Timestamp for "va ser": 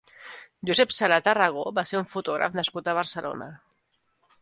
1.81-2.01